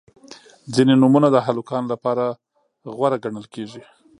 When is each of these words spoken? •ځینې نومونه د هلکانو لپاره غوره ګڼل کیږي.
•ځینې 0.73 0.93
نومونه 1.01 1.27
د 1.31 1.37
هلکانو 1.47 1.91
لپاره 1.93 2.25
غوره 2.95 3.17
ګڼل 3.23 3.45
کیږي. 3.53 3.83